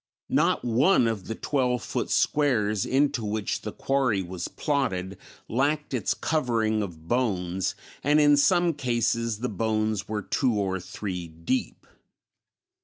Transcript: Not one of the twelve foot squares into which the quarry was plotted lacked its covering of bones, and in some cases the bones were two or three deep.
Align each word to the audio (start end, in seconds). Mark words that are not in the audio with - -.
Not 0.31 0.65
one 0.65 1.07
of 1.07 1.27
the 1.27 1.35
twelve 1.35 1.83
foot 1.83 2.09
squares 2.09 2.87
into 2.87 3.23
which 3.23 3.61
the 3.61 3.71
quarry 3.71 4.23
was 4.23 4.47
plotted 4.47 5.15
lacked 5.47 5.93
its 5.93 6.15
covering 6.15 6.81
of 6.81 7.07
bones, 7.07 7.75
and 8.03 8.19
in 8.19 8.35
some 8.35 8.73
cases 8.73 9.41
the 9.41 9.47
bones 9.49 10.07
were 10.07 10.23
two 10.23 10.53
or 10.55 10.79
three 10.79 11.27
deep. 11.27 11.85